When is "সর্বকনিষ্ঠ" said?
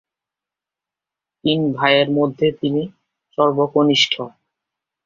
3.37-4.13